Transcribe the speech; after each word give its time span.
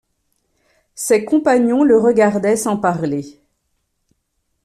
Ses 0.95 1.25
compagnons 1.25 1.83
le 1.83 1.95
regardaient 1.95 2.55
sans 2.55 2.75
parler. 2.75 3.39